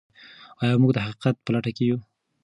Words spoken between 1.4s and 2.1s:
په لټه کې یو؟